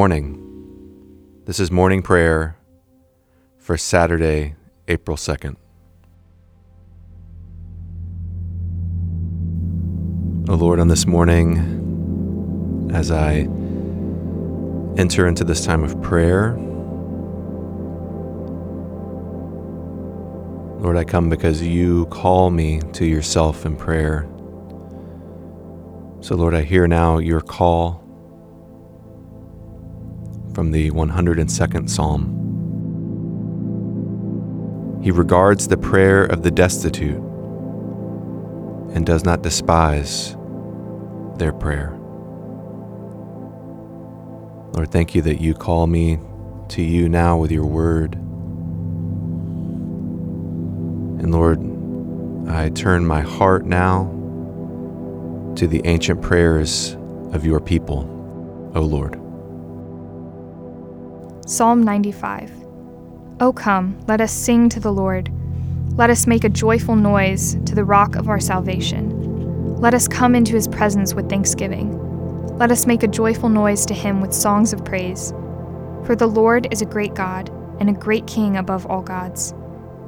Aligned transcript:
morning. 0.00 1.42
This 1.44 1.60
is 1.60 1.70
morning 1.70 2.00
prayer 2.00 2.56
for 3.58 3.76
Saturday, 3.76 4.54
April 4.88 5.18
2nd. 5.18 5.56
O 10.48 10.54
Lord, 10.54 10.80
on 10.80 10.88
this 10.88 11.06
morning, 11.06 12.88
as 12.94 13.10
I 13.10 13.40
enter 14.98 15.26
into 15.26 15.44
this 15.44 15.66
time 15.66 15.84
of 15.84 16.00
prayer, 16.00 16.56
Lord, 20.80 20.96
I 20.96 21.04
come 21.04 21.28
because 21.28 21.60
you 21.60 22.06
call 22.06 22.50
me 22.50 22.80
to 22.94 23.04
yourself 23.04 23.66
in 23.66 23.76
prayer. 23.76 24.26
So, 26.22 26.36
Lord, 26.36 26.54
I 26.54 26.62
hear 26.62 26.88
now 26.88 27.18
your 27.18 27.42
call 27.42 27.99
from 30.54 30.72
the 30.72 30.90
102nd 30.90 31.88
Psalm. 31.88 32.36
He 35.02 35.10
regards 35.10 35.68
the 35.68 35.76
prayer 35.76 36.24
of 36.24 36.42
the 36.42 36.50
destitute 36.50 37.22
and 38.94 39.06
does 39.06 39.24
not 39.24 39.42
despise 39.42 40.36
their 41.36 41.52
prayer. 41.52 41.96
Lord, 44.72 44.90
thank 44.90 45.14
you 45.14 45.22
that 45.22 45.40
you 45.40 45.54
call 45.54 45.86
me 45.86 46.18
to 46.68 46.82
you 46.82 47.08
now 47.08 47.36
with 47.36 47.50
your 47.50 47.66
word. 47.66 48.14
And 51.20 51.32
Lord, 51.32 51.60
I 52.48 52.70
turn 52.70 53.06
my 53.06 53.20
heart 53.20 53.64
now 53.64 54.16
to 55.56 55.66
the 55.66 55.82
ancient 55.84 56.22
prayers 56.22 56.96
of 57.32 57.44
your 57.44 57.60
people, 57.60 58.72
O 58.74 58.80
Lord. 58.80 59.19
Psalm 61.50 61.82
95 61.82 62.52
O 63.40 63.52
come, 63.52 63.98
let 64.06 64.20
us 64.20 64.30
sing 64.30 64.68
to 64.68 64.78
the 64.78 64.92
Lord. 64.92 65.32
Let 65.96 66.08
us 66.08 66.28
make 66.28 66.44
a 66.44 66.48
joyful 66.48 66.94
noise 66.94 67.56
to 67.66 67.74
the 67.74 67.84
rock 67.84 68.14
of 68.14 68.28
our 68.28 68.38
salvation. 68.38 69.74
Let 69.74 69.92
us 69.92 70.06
come 70.06 70.36
into 70.36 70.52
his 70.52 70.68
presence 70.68 71.12
with 71.12 71.28
thanksgiving. 71.28 72.56
Let 72.56 72.70
us 72.70 72.86
make 72.86 73.02
a 73.02 73.08
joyful 73.08 73.48
noise 73.48 73.84
to 73.86 73.94
him 73.94 74.20
with 74.20 74.32
songs 74.32 74.72
of 74.72 74.84
praise. 74.84 75.32
For 76.04 76.14
the 76.14 76.28
Lord 76.28 76.68
is 76.70 76.82
a 76.82 76.86
great 76.86 77.14
God 77.14 77.48
and 77.80 77.90
a 77.90 77.94
great 77.94 78.28
King 78.28 78.56
above 78.56 78.86
all 78.86 79.02
gods. 79.02 79.52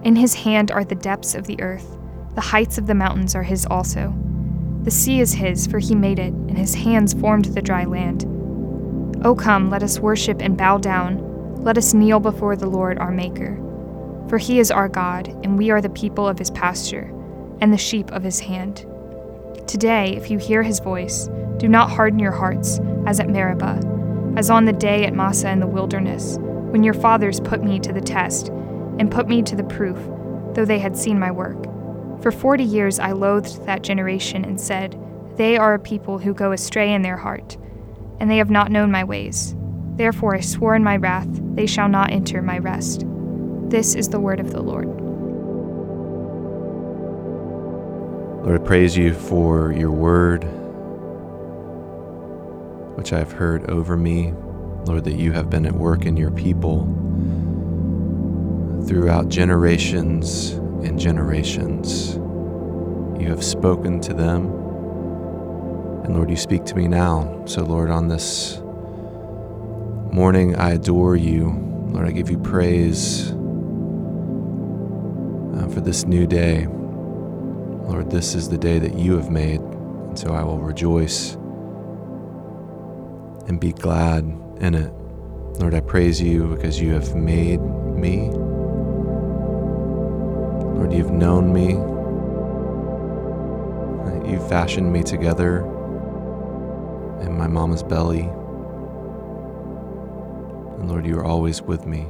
In 0.05 0.15
his 0.15 0.35
hand 0.35 0.71
are 0.71 0.85
the 0.85 0.95
depths 0.95 1.35
of 1.35 1.49
the 1.49 1.61
earth, 1.61 1.99
the 2.37 2.41
heights 2.41 2.79
of 2.79 2.87
the 2.87 2.95
mountains 2.95 3.35
are 3.35 3.43
his 3.43 3.67
also. 3.67 4.15
The 4.85 4.93
sea 4.93 5.19
is 5.19 5.33
his, 5.33 5.67
for 5.67 5.81
he 5.81 5.97
made 5.97 6.21
it, 6.21 6.33
and 6.33 6.57
his 6.57 6.77
hands 6.77 7.15
formed 7.15 7.47
the 7.47 7.63
dry 7.63 7.85
land. 7.85 8.27
O 9.25 9.35
come, 9.35 9.71
let 9.71 9.83
us 9.83 9.99
worship 9.99 10.41
and 10.41 10.57
bow 10.57 10.79
down. 10.79 11.32
Let 11.63 11.79
us 11.79 11.95
kneel 11.95 12.19
before 12.19 12.57
the 12.57 12.67
Lord 12.67 12.99
our 12.99 13.13
Maker. 13.13 13.57
For 14.29 14.37
he 14.37 14.59
is 14.59 14.73
our 14.73 14.89
God, 14.89 15.29
and 15.45 15.57
we 15.57 15.71
are 15.71 15.81
the 15.81 15.91
people 15.91 16.27
of 16.27 16.37
his 16.37 16.51
pasture, 16.51 17.15
and 17.61 17.73
the 17.73 17.79
sheep 17.79 18.11
of 18.11 18.25
his 18.25 18.41
hand. 18.41 18.85
Today, 19.69 20.17
if 20.17 20.29
you 20.29 20.39
hear 20.39 20.65
his 20.65 20.81
voice, 20.81 21.29
do 21.59 21.69
not 21.69 21.89
harden 21.89 22.19
your 22.19 22.33
hearts, 22.33 22.81
as 23.07 23.21
at 23.21 23.29
Meribah, 23.29 23.81
as 24.37 24.51
on 24.51 24.65
the 24.65 24.73
day 24.73 25.05
at 25.05 25.15
Massah 25.15 25.51
in 25.51 25.61
the 25.61 25.69
wilderness, 25.69 26.37
when 26.41 26.83
your 26.83 26.95
fathers 26.95 27.39
put 27.39 27.63
me 27.63 27.79
to 27.79 27.93
the 27.93 28.01
test, 28.01 28.49
and 28.99 29.09
put 29.09 29.29
me 29.29 29.41
to 29.43 29.55
the 29.55 29.63
proof, 29.63 29.99
though 30.55 30.65
they 30.65 30.81
had 30.81 30.97
seen 30.97 31.21
my 31.21 31.31
work. 31.31 31.63
For 32.23 32.33
forty 32.33 32.65
years 32.65 32.99
I 32.99 33.13
loathed 33.13 33.67
that 33.67 33.83
generation, 33.83 34.45
and 34.45 34.61
said, 34.61 35.01
They 35.37 35.57
are 35.57 35.75
a 35.75 35.79
people 35.79 36.19
who 36.19 36.35
go 36.35 36.51
astray 36.51 36.93
in 36.93 37.03
their 37.03 37.19
heart, 37.19 37.57
and 38.19 38.29
they 38.29 38.39
have 38.39 38.51
not 38.51 38.73
known 38.73 38.91
my 38.91 39.05
ways. 39.05 39.55
Therefore 39.97 40.35
I 40.35 40.41
swore 40.41 40.75
in 40.75 40.83
my 40.83 40.97
wrath, 40.97 41.29
they 41.55 41.67
shall 41.67 41.89
not 41.89 42.11
enter 42.11 42.41
my 42.43 42.59
rest. 42.59 43.05
This 43.69 43.95
is 43.95 44.09
the 44.09 44.21
word 44.21 44.41
of 44.41 44.53
the 44.53 44.63
Lord. 44.63 44.89
Lord, 48.45 48.61
I 48.61 48.65
praise 48.65 48.97
you 48.97 49.15
for 49.15 49.73
your 49.73 49.91
word, 49.91 50.45
which 52.97 53.13
I 53.13 53.19
have 53.19 53.33
heard 53.33 53.71
over 53.71 53.97
me. 53.97 54.33
Lord, 54.85 55.05
that 55.05 55.15
you 55.15 55.33
have 55.33 55.49
been 55.49 55.67
at 55.67 55.75
work 55.75 56.07
in 56.07 56.17
your 56.17 56.33
people 56.33 56.85
throughout 58.87 59.29
generations 59.29 60.53
and 60.83 60.99
generations. 60.99 62.15
You 63.21 63.29
have 63.29 63.45
spoken 63.45 64.01
to 64.01 64.15
them. 64.15 64.47
And 66.05 66.17
Lord, 66.17 66.31
you 66.31 66.37
speak 66.37 66.65
to 66.65 66.75
me 66.75 66.89
now. 66.89 67.45
So, 67.47 67.63
Lord, 67.63 67.91
on 67.91 68.09
this 68.09 68.62
morning, 70.13 70.55
I 70.57 70.73
adore 70.73 71.17
you. 71.17 71.49
Lord, 71.89 72.07
I 72.07 72.11
give 72.11 72.29
you 72.29 72.37
praise 72.37 73.31
uh, 73.31 73.35
for 75.69 75.81
this 75.81 76.05
new 76.05 76.27
day. 76.27 76.67
Lord, 76.67 78.11
this 78.11 78.35
is 78.35 78.51
the 78.51 78.59
day 78.59 78.79
that 78.79 78.99
you 78.99 79.17
have 79.17 79.31
made, 79.31 79.61
and 79.61 80.19
so 80.19 80.35
I 80.35 80.45
will 80.45 80.59
rejoice 80.59 81.33
and 83.49 83.59
be 83.59 83.73
glad 83.73 84.25
in 84.61 84.75
it. 84.75 84.93
Lord, 85.61 85.73
I 85.73 85.81
praise 85.81 86.21
you 86.21 86.57
because 86.57 86.79
you 86.79 86.93
have 86.93 87.15
made 87.15 87.63
me. 87.63 88.29
Lord, 90.77 90.93
you've 90.93 91.11
known 91.11 91.55
me. 91.55 91.73
You've 94.31 94.47
fashioned 94.47 94.93
me 94.93 95.03
together 95.03 95.61
in 97.23 97.35
my 97.39 97.47
mama's 97.47 97.83
belly. 97.83 98.31
And 100.83 100.91
Lord, 100.91 101.07
you 101.07 101.17
are 101.17 101.25
always 101.25 101.63
with 101.63 101.87
me. 101.87 102.09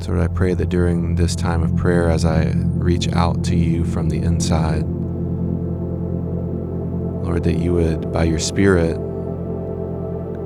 So, 0.00 0.12
Lord, 0.12 0.20
I 0.20 0.28
pray 0.28 0.54
that 0.54 0.68
during 0.68 1.16
this 1.16 1.34
time 1.34 1.64
of 1.64 1.76
prayer, 1.76 2.08
as 2.08 2.24
I 2.24 2.52
reach 2.54 3.08
out 3.12 3.42
to 3.46 3.56
you 3.56 3.84
from 3.84 4.08
the 4.08 4.18
inside, 4.18 4.84
Lord, 7.24 7.42
that 7.42 7.58
you 7.58 7.72
would, 7.74 8.12
by 8.12 8.22
your 8.22 8.38
Spirit, 8.38 8.94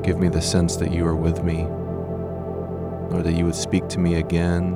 give 0.02 0.18
me 0.18 0.28
the 0.28 0.40
sense 0.40 0.76
that 0.76 0.92
you 0.92 1.06
are 1.06 1.14
with 1.14 1.44
me. 1.44 1.64
Lord, 3.10 3.24
that 3.24 3.34
you 3.34 3.44
would 3.44 3.54
speak 3.54 3.86
to 3.88 3.98
me 3.98 4.14
again, 4.14 4.72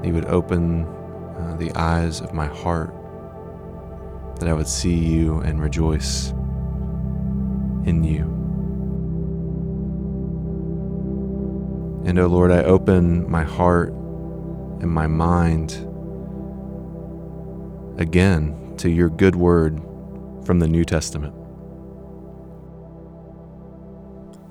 that 0.00 0.06
you 0.06 0.14
would 0.14 0.24
open 0.24 0.86
uh, 0.86 1.56
the 1.58 1.70
eyes 1.74 2.22
of 2.22 2.32
my 2.32 2.46
heart, 2.46 2.94
that 4.40 4.48
I 4.48 4.54
would 4.54 4.68
see 4.68 4.94
you 4.94 5.40
and 5.40 5.60
rejoice 5.60 6.30
in 7.84 8.02
you. 8.02 8.35
And, 12.06 12.20
oh 12.20 12.28
Lord, 12.28 12.52
I 12.52 12.62
open 12.62 13.28
my 13.28 13.42
heart 13.42 13.88
and 13.88 14.88
my 14.88 15.08
mind 15.08 15.72
again 17.98 18.74
to 18.76 18.88
your 18.88 19.08
good 19.08 19.34
word 19.34 19.80
from 20.44 20.60
the 20.60 20.68
New 20.68 20.84
Testament. 20.84 21.34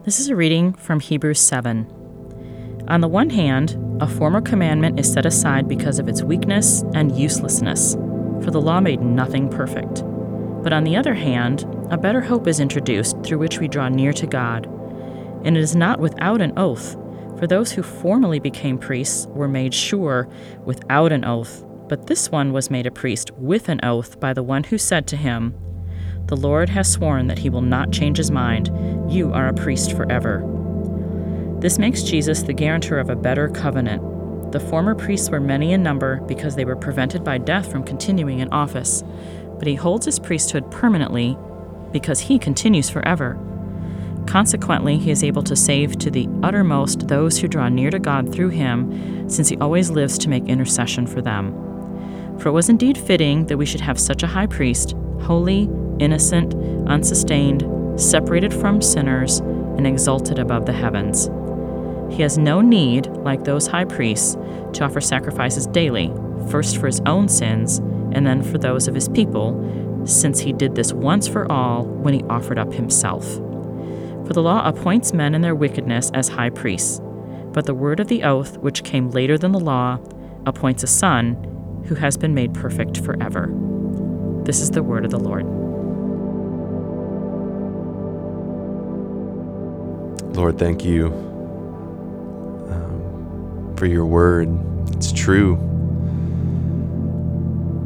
This 0.03 0.19
is 0.19 0.27
a 0.27 0.35
reading 0.35 0.73
from 0.73 0.99
Hebrews 0.99 1.39
7. 1.39 2.83
On 2.89 2.99
the 2.99 3.07
one 3.07 3.29
hand, 3.29 3.77
a 4.01 4.07
former 4.07 4.41
commandment 4.41 4.99
is 4.99 5.09
set 5.09 5.25
aside 5.25 5.69
because 5.69 5.97
of 5.97 6.09
its 6.09 6.21
weakness 6.21 6.83
and 6.93 7.17
uselessness, 7.17 7.93
for 8.43 8.51
the 8.51 8.59
law 8.59 8.81
made 8.81 8.99
nothing 8.99 9.47
perfect. 9.47 10.03
But 10.61 10.73
on 10.73 10.83
the 10.83 10.97
other 10.97 11.13
hand, 11.13 11.63
a 11.89 11.97
better 11.97 12.19
hope 12.19 12.47
is 12.47 12.59
introduced 12.59 13.23
through 13.23 13.37
which 13.37 13.59
we 13.59 13.69
draw 13.69 13.87
near 13.87 14.11
to 14.11 14.27
God. 14.27 14.65
And 15.45 15.55
it 15.55 15.61
is 15.61 15.73
not 15.73 16.01
without 16.01 16.41
an 16.41 16.51
oath 16.57 16.97
for 17.45 17.49
those 17.49 17.73
who 17.73 17.83
formerly 17.83 18.39
became 18.39 18.75
priests 18.75 19.27
were 19.27 19.47
made 19.47 19.71
sure 19.71 20.27
without 20.63 21.11
an 21.11 21.23
oath, 21.23 21.63
but 21.87 22.07
this 22.07 22.31
one 22.31 22.51
was 22.51 22.71
made 22.71 22.87
a 22.87 22.91
priest 22.91 23.29
with 23.37 23.69
an 23.69 23.79
oath 23.83 24.19
by 24.19 24.33
the 24.33 24.41
one 24.41 24.63
who 24.63 24.79
said 24.79 25.05
to 25.05 25.15
him, 25.15 25.53
The 26.25 26.37
Lord 26.37 26.69
has 26.69 26.91
sworn 26.91 27.27
that 27.27 27.37
he 27.37 27.51
will 27.51 27.61
not 27.61 27.91
change 27.91 28.17
his 28.17 28.31
mind. 28.31 28.71
You 29.07 29.31
are 29.31 29.47
a 29.47 29.53
priest 29.53 29.95
forever. 29.95 30.43
This 31.59 31.77
makes 31.77 32.01
Jesus 32.01 32.41
the 32.41 32.51
guarantor 32.51 32.97
of 32.97 33.11
a 33.11 33.15
better 33.15 33.47
covenant. 33.47 34.51
The 34.51 34.59
former 34.59 34.95
priests 34.95 35.29
were 35.29 35.39
many 35.39 35.71
in 35.71 35.83
number 35.83 36.21
because 36.21 36.55
they 36.55 36.65
were 36.65 36.75
prevented 36.75 37.23
by 37.23 37.37
death 37.37 37.71
from 37.71 37.83
continuing 37.83 38.39
in 38.39 38.51
office, 38.51 39.03
but 39.59 39.67
he 39.67 39.75
holds 39.75 40.07
his 40.07 40.17
priesthood 40.17 40.71
permanently 40.71 41.37
because 41.91 42.21
he 42.21 42.39
continues 42.39 42.89
forever. 42.89 43.37
Consequently, 44.27 44.97
he 44.97 45.11
is 45.11 45.23
able 45.23 45.43
to 45.43 45.55
save 45.55 45.97
to 45.99 46.11
the 46.11 46.27
uttermost 46.43 47.07
those 47.07 47.37
who 47.37 47.47
draw 47.47 47.69
near 47.69 47.91
to 47.91 47.99
God 47.99 48.33
through 48.33 48.49
him, 48.49 49.29
since 49.29 49.49
he 49.49 49.57
always 49.57 49.89
lives 49.91 50.17
to 50.19 50.29
make 50.29 50.45
intercession 50.45 51.07
for 51.07 51.21
them. 51.21 51.53
For 52.39 52.49
it 52.49 52.53
was 52.53 52.69
indeed 52.69 52.97
fitting 52.97 53.45
that 53.45 53.57
we 53.57 53.65
should 53.65 53.81
have 53.81 53.99
such 53.99 54.23
a 54.23 54.27
high 54.27 54.47
priest, 54.47 54.95
holy, 55.21 55.69
innocent, 55.99 56.53
unsustained, 56.87 57.63
separated 57.99 58.53
from 58.53 58.81
sinners, 58.81 59.39
and 59.39 59.87
exalted 59.87 60.39
above 60.39 60.65
the 60.65 60.73
heavens. 60.73 61.29
He 62.13 62.21
has 62.21 62.37
no 62.37 62.61
need, 62.61 63.07
like 63.07 63.43
those 63.43 63.67
high 63.67 63.85
priests, 63.85 64.35
to 64.73 64.83
offer 64.83 65.01
sacrifices 65.01 65.67
daily, 65.67 66.13
first 66.49 66.77
for 66.77 66.87
his 66.87 67.01
own 67.05 67.27
sins, 67.27 67.79
and 68.11 68.25
then 68.25 68.43
for 68.43 68.57
those 68.57 68.87
of 68.87 68.95
his 68.95 69.09
people, 69.09 70.03
since 70.05 70.39
he 70.39 70.53
did 70.53 70.75
this 70.75 70.93
once 70.93 71.27
for 71.27 71.51
all 71.51 71.83
when 71.85 72.13
he 72.13 72.23
offered 72.23 72.59
up 72.59 72.73
himself. 72.73 73.39
For 74.25 74.33
the 74.33 74.41
law 74.41 74.67
appoints 74.67 75.13
men 75.13 75.35
in 75.35 75.41
their 75.41 75.55
wickedness 75.55 76.09
as 76.13 76.29
high 76.29 76.49
priests, 76.49 76.99
but 77.53 77.65
the 77.65 77.73
word 77.73 77.99
of 77.99 78.07
the 78.07 78.23
oath, 78.23 78.57
which 78.57 78.83
came 78.83 79.11
later 79.11 79.37
than 79.37 79.51
the 79.51 79.59
law, 79.59 79.99
appoints 80.45 80.83
a 80.83 80.87
son 80.87 81.83
who 81.87 81.95
has 81.95 82.17
been 82.17 82.33
made 82.33 82.53
perfect 82.53 82.97
forever. 82.97 83.53
This 84.43 84.61
is 84.61 84.71
the 84.71 84.83
word 84.83 85.05
of 85.05 85.11
the 85.11 85.19
Lord. 85.19 85.45
Lord, 90.35 90.59
thank 90.59 90.83
you 90.83 91.07
um, 92.69 93.73
for 93.77 93.85
your 93.85 94.05
word. 94.05 94.49
It's 94.95 95.11
true. 95.11 95.55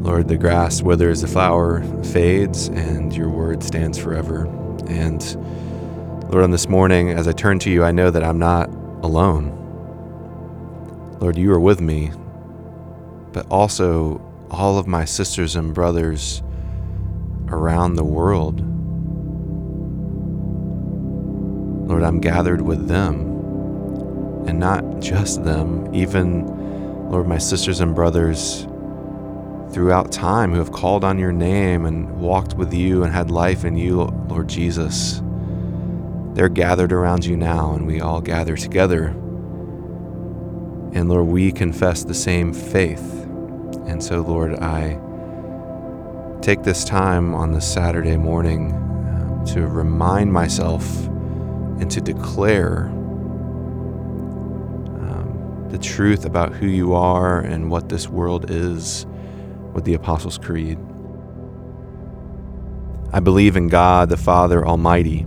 Lord, 0.00 0.28
the 0.28 0.36
grass 0.36 0.82
withers, 0.82 1.20
the 1.20 1.28
flower 1.28 1.82
fades, 2.02 2.68
and 2.68 3.14
your 3.14 3.28
word 3.28 3.62
stands 3.62 3.98
forever. 3.98 4.46
And 4.88 5.22
Lord, 6.30 6.44
on 6.44 6.52
this 6.52 6.68
morning, 6.68 7.10
as 7.10 7.26
I 7.26 7.32
turn 7.32 7.58
to 7.58 7.70
you, 7.70 7.82
I 7.82 7.90
know 7.90 8.08
that 8.08 8.22
I'm 8.22 8.38
not 8.38 8.68
alone. 9.02 9.50
Lord, 11.20 11.36
you 11.36 11.52
are 11.52 11.58
with 11.58 11.80
me, 11.80 12.12
but 13.32 13.48
also 13.50 14.20
all 14.48 14.78
of 14.78 14.86
my 14.86 15.04
sisters 15.04 15.56
and 15.56 15.74
brothers 15.74 16.40
around 17.48 17.96
the 17.96 18.04
world. 18.04 18.60
Lord, 21.88 22.04
I'm 22.04 22.20
gathered 22.20 22.60
with 22.60 22.86
them, 22.86 23.22
and 24.46 24.60
not 24.60 25.00
just 25.00 25.42
them, 25.42 25.92
even, 25.92 27.10
Lord, 27.10 27.26
my 27.26 27.38
sisters 27.38 27.80
and 27.80 27.92
brothers 27.92 28.68
throughout 29.72 30.12
time 30.12 30.52
who 30.52 30.58
have 30.60 30.70
called 30.70 31.02
on 31.02 31.18
your 31.18 31.32
name 31.32 31.86
and 31.86 32.20
walked 32.20 32.54
with 32.54 32.72
you 32.72 33.02
and 33.02 33.12
had 33.12 33.32
life 33.32 33.64
in 33.64 33.76
you, 33.76 34.02
Lord 34.28 34.48
Jesus. 34.48 35.22
They're 36.34 36.48
gathered 36.48 36.92
around 36.92 37.24
you 37.24 37.36
now, 37.36 37.72
and 37.74 37.86
we 37.86 38.00
all 38.00 38.20
gather 38.20 38.56
together. 38.56 39.08
And 40.92 41.08
Lord, 41.08 41.26
we 41.26 41.50
confess 41.52 42.04
the 42.04 42.14
same 42.14 42.52
faith. 42.52 43.24
And 43.86 44.02
so, 44.02 44.20
Lord, 44.20 44.54
I 44.54 44.98
take 46.40 46.62
this 46.62 46.84
time 46.84 47.34
on 47.34 47.52
this 47.52 47.70
Saturday 47.70 48.16
morning 48.16 48.72
uh, 48.72 49.44
to 49.46 49.66
remind 49.66 50.32
myself 50.32 51.06
and 51.06 51.90
to 51.90 52.00
declare 52.00 52.86
um, 54.98 55.66
the 55.70 55.78
truth 55.78 56.24
about 56.24 56.52
who 56.52 56.66
you 56.66 56.94
are 56.94 57.40
and 57.40 57.70
what 57.70 57.88
this 57.88 58.08
world 58.08 58.50
is 58.50 59.04
with 59.72 59.84
the 59.84 59.94
Apostles' 59.94 60.38
Creed. 60.38 60.78
I 63.12 63.20
believe 63.20 63.56
in 63.56 63.68
God, 63.68 64.08
the 64.08 64.16
Father 64.16 64.64
Almighty, 64.66 65.26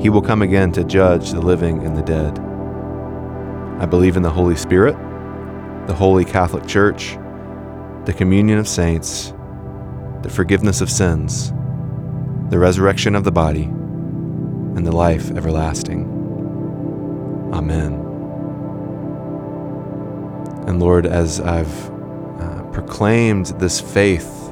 He 0.00 0.10
will 0.10 0.22
come 0.22 0.42
again 0.42 0.72
to 0.72 0.84
judge 0.84 1.30
the 1.30 1.40
living 1.40 1.84
and 1.84 1.96
the 1.96 2.02
dead. 2.02 2.38
I 3.80 3.86
believe 3.86 4.16
in 4.16 4.22
the 4.22 4.30
Holy 4.30 4.56
Spirit, 4.56 4.96
the 5.86 5.94
Holy 5.94 6.24
Catholic 6.24 6.66
Church, 6.66 7.16
the 8.04 8.14
communion 8.14 8.58
of 8.58 8.68
saints, 8.68 9.32
the 10.22 10.30
forgiveness 10.30 10.80
of 10.80 10.90
sins, 10.90 11.52
the 12.50 12.58
resurrection 12.58 13.14
of 13.14 13.24
the 13.24 13.32
body, 13.32 13.64
and 13.64 14.86
the 14.86 14.92
life 14.92 15.30
everlasting. 15.30 16.04
Amen. 17.52 17.94
And 20.66 20.80
Lord, 20.80 21.06
as 21.06 21.40
I've 21.40 21.90
uh, 22.40 22.62
proclaimed 22.72 23.46
this 23.58 23.80
faith, 23.80 24.43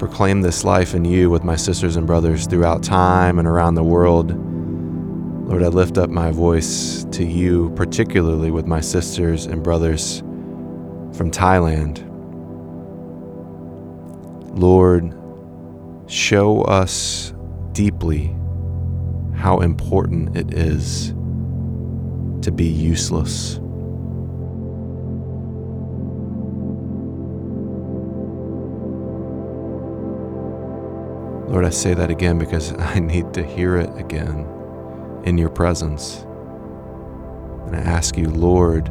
proclaimed 0.00 0.42
this 0.42 0.64
life 0.64 0.94
in 0.94 1.04
you 1.04 1.28
with 1.28 1.44
my 1.44 1.54
sisters 1.54 1.96
and 1.96 2.06
brothers 2.06 2.46
throughout 2.46 2.82
time 2.82 3.38
and 3.38 3.46
around 3.46 3.74
the 3.74 3.84
world, 3.84 4.32
Lord, 5.46 5.62
I 5.62 5.66
lift 5.66 5.98
up 5.98 6.08
my 6.08 6.30
voice 6.30 7.04
to 7.12 7.22
you, 7.22 7.70
particularly 7.76 8.50
with 8.50 8.66
my 8.66 8.80
sisters 8.80 9.44
and 9.44 9.62
brothers 9.62 10.20
from 11.12 11.30
Thailand. 11.30 12.02
Lord, 14.58 15.14
show 16.10 16.62
us 16.62 17.34
deeply 17.72 18.34
how 19.34 19.58
important 19.58 20.34
it 20.34 20.54
is 20.54 21.08
to 22.40 22.50
be 22.50 22.64
useless. 22.64 23.60
Lord, 31.50 31.64
I 31.64 31.70
say 31.70 31.94
that 31.94 32.10
again 32.10 32.38
because 32.38 32.72
I 32.78 33.00
need 33.00 33.34
to 33.34 33.42
hear 33.42 33.76
it 33.76 33.90
again 33.98 34.46
in 35.24 35.36
your 35.36 35.48
presence. 35.48 36.18
And 37.66 37.74
I 37.74 37.80
ask 37.80 38.16
you, 38.16 38.26
Lord, 38.26 38.86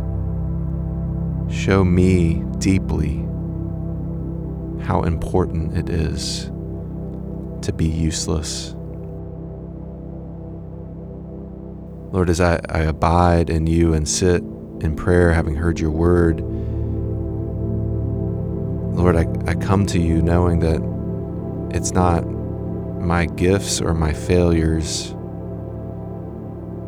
show 1.50 1.86
me 1.86 2.44
deeply 2.58 3.26
how 4.86 5.04
important 5.04 5.78
it 5.78 5.90
is 5.90 6.52
to 7.62 7.72
be 7.74 7.86
useless. 7.86 8.76
Lord, 12.12 12.30
as 12.30 12.42
I, 12.42 12.60
I 12.68 12.80
abide 12.80 13.50
in 13.50 13.68
you 13.68 13.94
and 13.94 14.08
sit 14.08 14.42
in 14.82 14.98
prayer, 14.98 15.32
having 15.32 15.56
heard 15.56 15.80
your 15.80 15.92
word, 15.92 16.42
Lord, 18.98 19.16
I, 19.16 19.28
I 19.50 19.56
come 19.56 19.86
to 19.86 20.00
you 20.00 20.22
knowing 20.22 20.60
that 20.60 20.82
it's 21.74 21.94
not 21.94 22.39
my 23.00 23.26
gifts 23.26 23.82
or 23.82 23.94
my 23.94 24.14
failures 24.14 25.14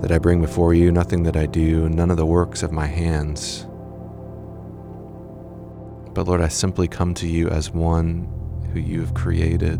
that 0.01 0.11
I 0.11 0.17
bring 0.17 0.41
before 0.41 0.73
you, 0.73 0.91
nothing 0.91 1.23
that 1.23 1.35
I 1.35 1.45
do, 1.45 1.87
none 1.89 2.11
of 2.11 2.17
the 2.17 2.25
works 2.25 2.63
of 2.63 2.71
my 2.71 2.87
hands. 2.87 3.65
But 6.13 6.27
Lord, 6.27 6.41
I 6.41 6.47
simply 6.47 6.87
come 6.87 7.13
to 7.15 7.27
you 7.27 7.49
as 7.49 7.71
one 7.71 8.27
who 8.73 8.79
you 8.79 8.99
have 9.01 9.13
created. 9.13 9.79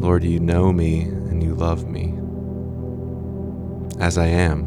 Lord, 0.00 0.22
you 0.22 0.38
know 0.38 0.72
me 0.72 1.02
and 1.02 1.42
you 1.42 1.54
love 1.54 1.88
me 1.88 2.14
as 3.98 4.18
I 4.18 4.26
am. 4.26 4.60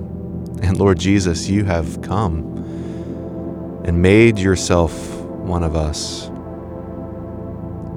And 0.63 0.77
Lord 0.77 0.99
Jesus, 0.99 1.47
you 1.47 1.63
have 1.65 2.01
come 2.01 2.57
and 3.85 4.01
made 4.01 4.39
yourself 4.39 5.21
one 5.21 5.63
of 5.63 5.75
us 5.75 6.29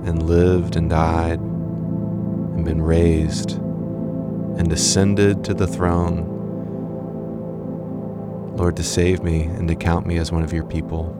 and 0.04 0.22
lived 0.28 0.76
and 0.76 0.90
died 0.90 1.40
and 1.40 2.64
been 2.64 2.82
raised 2.82 3.52
and 3.52 4.72
ascended 4.72 5.44
to 5.44 5.54
the 5.54 5.66
throne, 5.66 6.26
Lord, 8.56 8.76
to 8.76 8.82
save 8.82 9.22
me 9.22 9.42
and 9.42 9.68
to 9.68 9.74
count 9.74 10.06
me 10.06 10.18
as 10.18 10.30
one 10.30 10.42
of 10.42 10.52
your 10.52 10.64
people. 10.64 11.16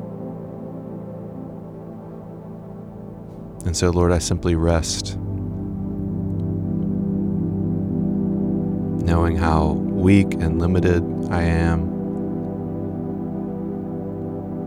And 3.65 3.77
so, 3.77 3.91
Lord, 3.91 4.13
I 4.13 4.19
simply 4.19 4.55
rest, 4.55 5.17
knowing 9.07 9.37
how 9.37 9.73
weak 9.73 10.35
and 10.35 10.59
limited 10.59 11.03
I 11.31 11.43
am, 11.43 11.89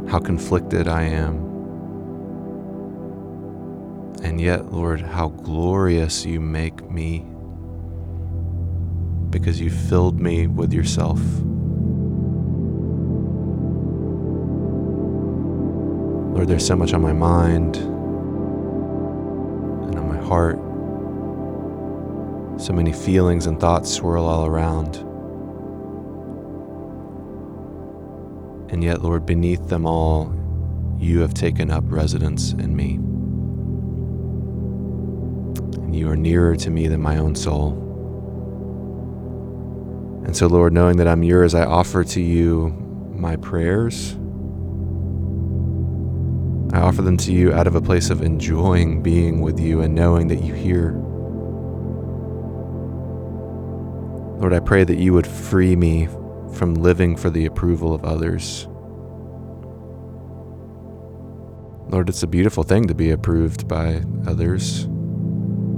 how 0.07 0.19
conflicted 0.19 0.87
I 0.87 1.03
am. 1.03 1.52
And 4.23 4.39
yet, 4.39 4.71
Lord, 4.71 5.01
how 5.01 5.27
glorious 5.27 6.25
you 6.25 6.39
make 6.39 6.89
me 6.89 7.25
because 9.29 9.59
you 9.59 9.69
filled 9.69 10.17
me 10.19 10.47
with 10.47 10.71
yourself. 10.71 11.19
Lord, 16.33 16.47
there's 16.47 16.65
so 16.65 16.77
much 16.77 16.93
on 16.93 17.01
my 17.01 17.11
mind 17.11 17.75
and 17.75 17.93
on 19.99 20.07
my 20.07 20.17
heart. 20.25 20.57
So 22.61 22.71
many 22.71 22.93
feelings 22.93 23.45
and 23.45 23.59
thoughts 23.59 23.91
swirl 23.91 24.25
all 24.25 24.45
around. 24.45 24.95
And 28.71 28.81
yet, 28.81 29.01
Lord, 29.01 29.25
beneath 29.25 29.67
them 29.67 29.85
all, 29.85 30.33
you 30.97 31.19
have 31.19 31.33
taken 31.33 31.69
up 31.69 31.83
residence 31.87 32.53
in 32.53 32.73
me 32.73 32.99
you 35.95 36.09
are 36.09 36.15
nearer 36.15 36.55
to 36.55 36.69
me 36.69 36.87
than 36.87 37.01
my 37.01 37.17
own 37.17 37.35
soul. 37.35 37.79
And 40.25 40.35
so, 40.35 40.47
Lord, 40.47 40.73
knowing 40.73 40.97
that 40.97 41.07
I'm 41.07 41.23
yours, 41.23 41.53
I 41.53 41.65
offer 41.65 42.03
to 42.03 42.21
you 42.21 42.69
my 43.11 43.35
prayers. 43.35 44.13
I 46.73 46.79
offer 46.79 47.01
them 47.01 47.17
to 47.17 47.31
you 47.31 47.53
out 47.53 47.67
of 47.67 47.75
a 47.75 47.81
place 47.81 48.09
of 48.09 48.21
enjoying 48.21 49.03
being 49.03 49.41
with 49.41 49.59
you 49.59 49.81
and 49.81 49.93
knowing 49.93 50.27
that 50.29 50.41
you 50.41 50.53
hear. 50.53 50.93
Lord, 54.39 54.53
I 54.53 54.59
pray 54.59 54.83
that 54.83 54.97
you 54.97 55.13
would 55.13 55.27
free 55.27 55.75
me 55.75 56.07
from 56.53 56.75
living 56.75 57.15
for 57.15 57.29
the 57.29 57.45
approval 57.45 57.93
of 57.93 58.03
others. 58.03 58.67
Lord, 61.89 62.09
it's 62.09 62.23
a 62.23 62.27
beautiful 62.27 62.63
thing 62.63 62.87
to 62.87 62.95
be 62.95 63.11
approved 63.11 63.67
by 63.67 64.01
others, 64.25 64.87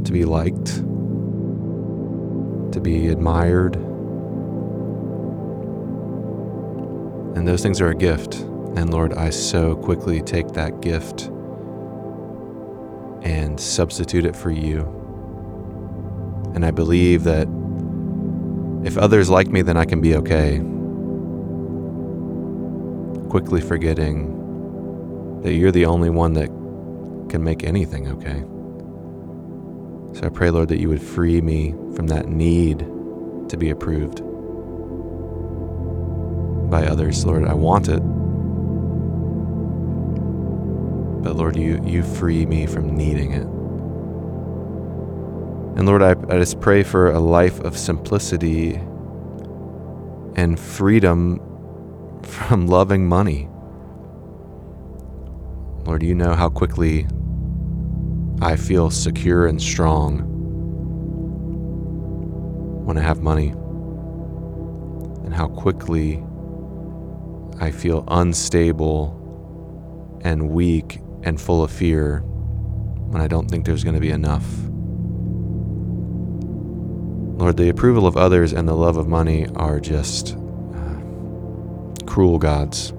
to 0.06 0.12
be 0.12 0.24
liked, 0.24 0.76
to 2.74 2.80
be 2.82 3.08
admired. 3.08 3.76
And 7.36 7.48
those 7.48 7.62
things 7.62 7.82
are 7.82 7.90
a 7.90 7.96
gift. 7.96 8.36
And 8.76 8.92
Lord, 8.92 9.14
I 9.14 9.30
so 9.30 9.76
quickly 9.76 10.22
take 10.22 10.50
that 10.50 10.82
gift 10.82 11.30
and 13.24 13.60
substitute 13.60 14.26
it 14.26 14.36
for 14.36 14.52
you. 14.52 14.82
And 16.54 16.66
I 16.66 16.72
believe 16.72 17.24
that 17.24 17.48
if 18.86 18.98
others 18.98 19.30
like 19.30 19.48
me, 19.48 19.62
then 19.62 19.78
I 19.78 19.86
can 19.86 20.00
be 20.00 20.16
okay. 20.16 20.60
Quickly 23.30 23.62
forgetting 23.62 25.42
that 25.42 25.54
you're 25.54 25.72
the 25.72 25.86
only 25.86 26.10
one 26.10 26.34
that 26.34 26.48
can 27.30 27.44
make 27.44 27.64
anything 27.64 28.08
okay. 28.08 28.44
So 30.16 30.22
I 30.24 30.30
pray, 30.30 30.50
Lord, 30.50 30.70
that 30.70 30.80
you 30.80 30.88
would 30.88 31.02
free 31.02 31.42
me 31.42 31.72
from 31.94 32.08
that 32.08 32.30
need 32.30 32.80
to 33.50 33.58
be 33.58 33.70
approved 33.70 34.22
by 36.72 36.86
others. 36.86 37.26
Lord, 37.26 37.44
I 37.46 37.54
want 37.54 37.90
it. 37.90 38.00
But 41.22 41.36
Lord, 41.36 41.58
you, 41.58 41.82
you 41.86 42.02
free 42.02 42.46
me 42.46 42.66
from 42.66 42.96
needing 42.96 43.34
it. 43.34 43.44
And 45.78 45.86
Lord, 45.86 46.02
I, 46.02 46.12
I 46.34 46.40
just 46.40 46.62
pray 46.62 46.84
for 46.84 47.12
a 47.12 47.20
life 47.20 47.60
of 47.60 47.78
simplicity 47.78 48.76
and 50.38 50.58
freedom 50.58 51.42
from 52.24 52.68
loving 52.68 53.06
money. 53.06 53.50
Lord, 55.86 56.04
you 56.04 56.16
know 56.16 56.36
how 56.36 56.48
quickly 56.48 57.06
I 58.42 58.58
feel 58.58 58.90
secure 58.92 59.48
and 59.48 59.62
strong 59.62 60.20
when 62.86 62.98
I 62.98 63.02
have 63.02 63.22
money, 63.22 63.50
and 65.24 65.34
how 65.34 65.48
quickly 65.48 66.24
I 67.60 67.72
feel 67.72 68.04
unstable 68.10 69.22
and 70.24 70.50
weak 70.50 71.00
and 71.24 71.40
full 71.40 71.64
of 71.64 71.72
fear 71.72 72.20
when 72.20 73.22
I 73.22 73.28
don't 73.28 73.50
think 73.50 73.66
there's 73.66 73.84
going 73.84 73.96
to 73.96 74.02
be 74.02 74.12
enough. 74.12 74.46
Lord, 77.40 77.58
the 77.58 77.70
approval 77.70 78.06
of 78.06 78.18
others 78.18 78.54
and 78.54 78.68
the 78.68 78.76
love 78.76 78.98
of 78.98 79.08
money 79.08 79.48
are 79.56 79.80
just 79.80 80.36
uh, 80.36 82.06
cruel 82.06 82.38
gods. 82.38 82.92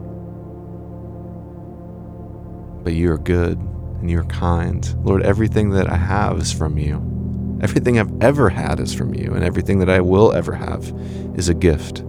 But 2.83 2.95
you 2.95 3.13
are 3.13 3.19
good 3.19 3.59
and 4.07 4.13
you're 4.13 4.25
kind. 4.27 4.95
Lord, 5.05 5.25
everything 5.25 5.71
that 5.71 5.91
I 5.91 5.97
have 5.97 6.39
is 6.39 6.53
from 6.53 6.79
you. 6.79 7.59
Everything 7.61 7.99
I've 7.99 8.23
ever 8.23 8.49
had 8.49 8.79
is 8.79 8.95
from 8.95 9.13
you, 9.15 9.33
and 9.35 9.43
everything 9.43 9.81
that 9.81 9.91
I 9.91 10.01
will 10.01 10.33
ever 10.33 10.53
have 10.53 10.95
is 11.35 11.49
a 11.49 11.55
gift. 11.55 12.05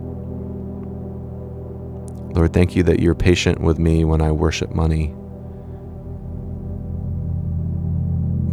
Lord, 2.35 2.53
thank 2.53 2.75
you 2.75 2.83
that 2.83 2.99
you're 2.99 3.15
patient 3.15 3.61
with 3.61 3.79
me 3.79 4.05
when 4.05 4.21
I 4.21 4.31
worship 4.31 4.75
money. 4.75 5.11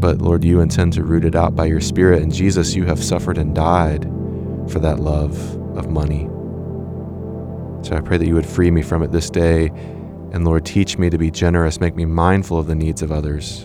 But 0.01 0.23
Lord, 0.23 0.43
you 0.43 0.61
intend 0.61 0.95
to 0.95 1.03
root 1.03 1.27
it 1.27 1.35
out 1.35 1.55
by 1.55 1.67
your 1.67 1.83
Spirit. 1.83 2.23
And 2.23 2.33
Jesus, 2.33 2.75
you 2.75 2.87
have 2.87 3.05
suffered 3.05 3.37
and 3.37 3.55
died 3.55 4.05
for 4.71 4.79
that 4.79 5.01
love 5.01 5.37
of 5.77 5.91
money. 5.91 6.31
So 7.87 7.95
I 7.95 8.01
pray 8.01 8.17
that 8.17 8.27
you 8.27 8.37
would 8.37 8.47
free 8.47 8.71
me 8.71 8.81
from 8.81 9.03
it 9.03 9.13
this 9.13 9.29
day. 9.29 9.71
And 10.35 10.45
Lord, 10.45 10.67
teach 10.67 10.99
me 10.99 11.09
to 11.09 11.17
be 11.17 11.31
generous, 11.31 11.81
make 11.81 11.97
me 11.97 12.05
mindful 12.05 12.59
of 12.59 12.67
the 12.67 12.75
needs 12.75 13.01
of 13.01 13.11
others. 13.11 13.63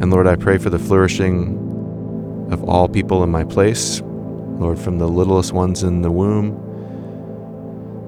And 0.00 0.10
Lord, 0.12 0.28
I 0.28 0.36
pray 0.36 0.58
for 0.58 0.70
the 0.70 0.78
flourishing 0.78 2.48
of 2.52 2.62
all 2.68 2.88
people 2.88 3.24
in 3.24 3.30
my 3.30 3.42
place, 3.42 4.00
Lord, 4.02 4.78
from 4.78 4.98
the 4.98 5.08
littlest 5.08 5.52
ones 5.52 5.82
in 5.82 6.02
the 6.02 6.12
womb 6.12 6.62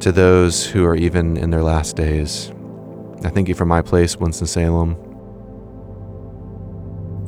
to 0.00 0.12
those 0.12 0.64
who 0.64 0.84
are 0.84 0.94
even 0.94 1.36
in 1.36 1.50
their 1.50 1.64
last 1.64 1.96
days. 1.96 2.52
I 3.24 3.30
thank 3.30 3.48
you 3.48 3.54
for 3.56 3.64
my 3.64 3.82
place, 3.82 4.16
Winston-Salem 4.16 5.08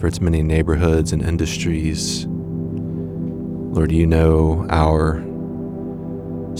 for 0.00 0.06
its 0.06 0.20
many 0.20 0.42
neighborhoods 0.42 1.12
and 1.12 1.22
industries. 1.22 2.26
Lord, 2.26 3.92
you 3.92 4.06
know 4.06 4.66
our 4.70 5.20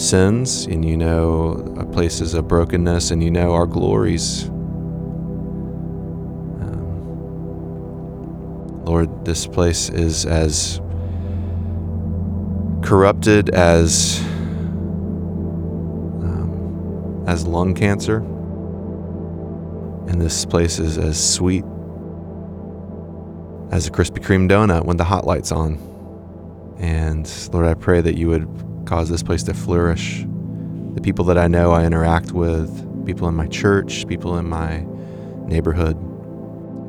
sins 0.01 0.65
and 0.65 0.83
you 0.85 0.97
know 0.97 1.63
places 1.93 2.33
of 2.35 2.49
brokenness 2.49 3.11
and 3.11 3.23
you 3.23 3.31
know 3.31 3.53
our 3.53 3.67
glories. 3.67 4.49
Um, 6.59 6.85
Lord, 8.85 9.27
this 9.27 9.47
place 9.47 9.91
is 9.91 10.25
as 10.25 10.81
corrupted 12.83 13.51
as 13.51 14.21
um, 16.23 17.25
as 17.27 17.47
lung 17.47 17.75
cancer, 17.75 18.17
and 20.09 20.21
this 20.21 20.47
place 20.47 20.79
is 20.79 20.97
as 20.97 21.23
sweet 21.23 21.65
as 23.71 23.87
a 23.87 23.91
Krispy 23.91 24.25
Kreme 24.25 24.49
donut 24.49 24.87
when 24.87 24.97
the 24.97 25.05
hot 25.05 25.27
light's 25.27 25.53
on. 25.53 25.79
And 26.79 27.31
Lord, 27.53 27.67
I 27.67 27.75
pray 27.75 28.01
that 28.01 28.17
you 28.17 28.29
would 28.29 28.70
cause 28.91 29.09
this 29.09 29.23
place 29.23 29.45
to 29.45 29.55
flourish. 29.55 30.27
The 30.95 31.01
people 31.01 31.25
that 31.27 31.39
I 31.39 31.47
know 31.47 31.71
I 31.71 31.87
interact 31.87 32.33
with, 32.33 33.07
people 33.07 33.29
in 33.29 33.37
my 33.37 33.47
church, 33.47 34.05
people 34.09 34.37
in 34.37 34.49
my 34.49 34.85
neighborhood, 35.47 35.97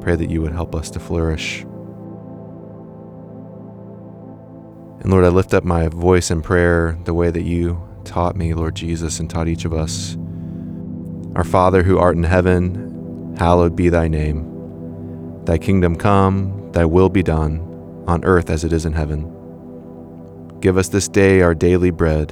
pray 0.01 0.15
that 0.15 0.31
you 0.31 0.41
would 0.41 0.51
help 0.51 0.73
us 0.73 0.89
to 0.89 0.99
flourish. 0.99 1.61
And 5.01 5.11
Lord, 5.11 5.25
I 5.25 5.27
lift 5.27 5.53
up 5.53 5.63
my 5.63 5.89
voice 5.89 6.31
in 6.31 6.41
prayer 6.41 6.97
the 7.03 7.13
way 7.13 7.29
that 7.29 7.43
you 7.43 7.87
taught 8.03 8.35
me, 8.35 8.55
Lord 8.55 8.75
Jesus, 8.75 9.19
and 9.19 9.29
taught 9.29 9.47
each 9.47 9.65
of 9.65 9.73
us. 9.73 10.17
Our 11.35 11.43
Father 11.43 11.83
who 11.83 11.99
art 11.99 12.15
in 12.15 12.23
heaven, 12.23 13.35
hallowed 13.37 13.75
be 13.75 13.89
thy 13.89 14.07
name. 14.07 15.45
Thy 15.45 15.59
kingdom 15.59 15.95
come, 15.95 16.71
Thy 16.71 16.85
will 16.85 17.09
be 17.09 17.21
done, 17.21 17.59
on 18.07 18.25
earth 18.25 18.49
as 18.49 18.63
it 18.63 18.73
is 18.73 18.87
in 18.87 18.93
heaven. 18.93 19.30
Give 20.61 20.77
us 20.77 20.89
this 20.89 21.07
day 21.07 21.41
our 21.41 21.55
daily 21.55 21.89
bread, 21.89 22.31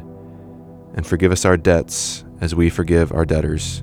and 0.93 1.05
forgive 1.05 1.31
us 1.31 1.45
our 1.45 1.57
debts 1.57 2.23
as 2.41 2.53
we 2.53 2.69
forgive 2.69 3.11
our 3.11 3.25
debtors. 3.25 3.79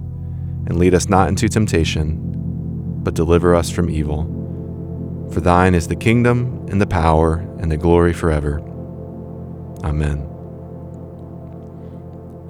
And 0.67 0.79
lead 0.79 0.95
us 0.95 1.09
not 1.09 1.29
into 1.29 1.49
temptation, 1.49 3.03
but 3.03 3.15
deliver 3.15 3.57
us 3.57 3.71
from 3.71 3.91
evil. 3.91 4.25
For 5.33 5.41
thine 5.41 5.75
is 5.75 5.89
the 5.89 5.97
kingdom, 5.97 6.67
and 6.71 6.81
the 6.81 6.87
power, 6.87 7.39
and 7.59 7.73
the 7.73 7.77
glory 7.77 8.13
forever. 8.13 8.61
Amen. 9.83 10.19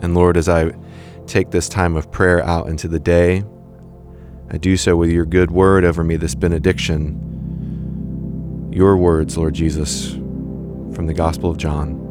And 0.02 0.14
Lord, 0.14 0.36
as 0.36 0.50
I 0.50 0.72
take 1.26 1.50
this 1.50 1.68
time 1.68 1.96
of 1.96 2.12
prayer 2.12 2.42
out 2.44 2.68
into 2.68 2.88
the 2.88 3.00
day, 3.00 3.42
I 4.50 4.58
do 4.58 4.76
so 4.76 4.96
with 4.96 5.10
your 5.10 5.24
good 5.24 5.50
word 5.50 5.84
over 5.84 6.04
me, 6.04 6.16
this 6.16 6.34
benediction 6.34 7.22
your 8.76 8.98
words, 8.98 9.38
Lord 9.38 9.54
Jesus, 9.54 10.18
from 10.96 11.06
the 11.06 11.14
Gospel 11.14 11.50
of 11.50 11.58
John. 11.58 12.02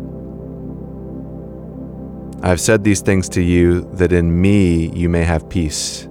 I 2.44 2.50
have 2.50 2.62
said 2.62 2.84
these 2.84 3.02
things 3.02 3.28
to 3.30 3.42
you 3.42 3.82
that 3.94 4.14
in 4.14 4.40
me 4.40 4.96
you 4.96 5.10
may 5.10 5.24
have 5.24 5.50
peace. 5.50 6.04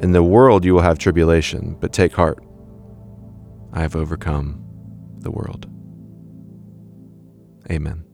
In 0.00 0.10
the 0.10 0.22
world 0.24 0.64
you 0.64 0.74
will 0.74 0.82
have 0.82 0.98
tribulation, 0.98 1.76
but 1.78 1.92
take 1.92 2.12
heart. 2.12 2.42
I 3.72 3.82
have 3.82 3.94
overcome 3.94 4.64
the 5.20 5.30
world. 5.30 5.68
Amen. 7.70 8.07